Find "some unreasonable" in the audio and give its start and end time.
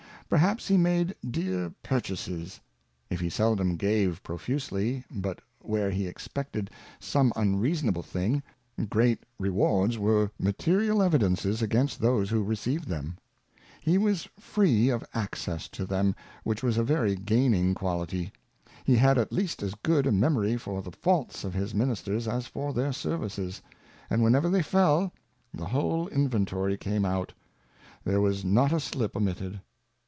7.01-8.01